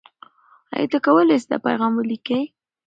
آیا 0.75 0.87
ته 0.91 0.97
کولای 1.05 1.37
سې 1.43 1.47
دا 1.51 1.57
پیغام 1.67 1.93
ولیکې؟ 1.95 2.39